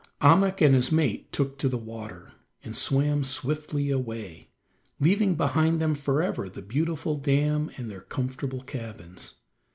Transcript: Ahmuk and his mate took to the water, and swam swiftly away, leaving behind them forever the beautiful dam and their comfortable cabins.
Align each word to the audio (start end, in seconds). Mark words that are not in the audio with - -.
Ahmuk 0.19 0.61
and 0.65 0.73
his 0.73 0.91
mate 0.91 1.31
took 1.31 1.59
to 1.59 1.69
the 1.69 1.77
water, 1.77 2.31
and 2.63 2.75
swam 2.75 3.23
swiftly 3.23 3.91
away, 3.91 4.49
leaving 4.99 5.35
behind 5.35 5.79
them 5.79 5.93
forever 5.93 6.49
the 6.49 6.63
beautiful 6.63 7.15
dam 7.15 7.69
and 7.77 7.87
their 7.87 8.01
comfortable 8.01 8.61
cabins. 8.61 9.35